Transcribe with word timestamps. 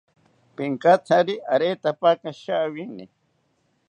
Pinkatsari 0.55 1.35
aretapaka 1.53 2.29
shawini 2.41 3.05